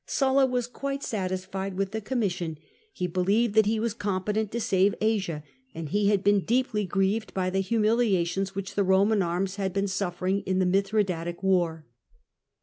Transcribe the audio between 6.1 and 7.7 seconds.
been deeply grieved by the